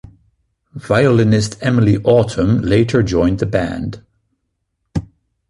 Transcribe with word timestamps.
Violinist 0.73 1.57
Emilie 1.61 1.99
Autumn 2.03 2.59
later 2.63 3.03
joined 3.03 3.37
the 3.37 3.45
band. 3.45 4.01